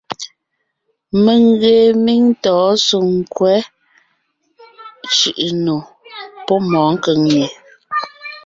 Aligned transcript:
Mèŋ 1.23 1.41
ngee 1.51 1.85
míŋ 2.05 2.21
tɔ̌ɔn 2.43 2.75
Soŋkwɛ̌ 2.87 3.57
Cʉ̀ʼʉnò 5.15 5.77
pɔ́ 6.45 6.57
mɔ̌ɔn 6.71 6.95
Kʉŋnè. 7.03 7.41